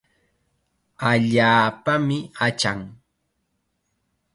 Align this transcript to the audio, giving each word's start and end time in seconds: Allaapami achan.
Allaapami 1.09 2.17
achan. 2.45 2.79